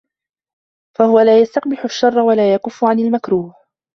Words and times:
فَهُوَ 0.97 1.19
لَا 1.19 1.39
يَسْتَقْبِحُ 1.39 1.83
الشَّرَّ 1.85 2.19
وَلَا 2.19 2.53
يَكُفَّ 2.53 2.83
عَنْ 2.83 2.99
الْمَكْرُوهِ 2.99 3.55